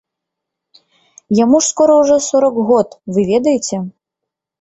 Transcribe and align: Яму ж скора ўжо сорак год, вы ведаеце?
Яму 1.39 1.57
ж 1.65 1.69
скора 1.73 1.93
ўжо 2.01 2.15
сорак 2.29 2.57
год, 2.71 2.97
вы 3.17 3.27
ведаеце? 3.31 3.77